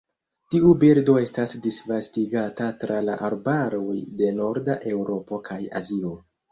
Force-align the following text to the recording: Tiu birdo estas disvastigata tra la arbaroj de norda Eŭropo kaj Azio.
Tiu 0.53 0.69
birdo 0.83 1.17
estas 1.23 1.53
disvastigata 1.67 2.71
tra 2.85 2.99
la 3.11 3.21
arbaroj 3.31 3.97
de 4.23 4.35
norda 4.43 4.83
Eŭropo 4.97 5.45
kaj 5.51 5.63
Azio. 5.83 6.19